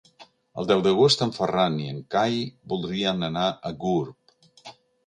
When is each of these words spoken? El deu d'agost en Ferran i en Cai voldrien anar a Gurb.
El 0.61 0.69
deu 0.71 0.79
d'agost 0.87 1.21
en 1.27 1.35
Ferran 1.35 1.77
i 1.83 1.87
en 1.91 2.01
Cai 2.17 2.41
voldrien 2.75 3.25
anar 3.33 3.49
a 3.73 3.77
Gurb. 3.87 4.79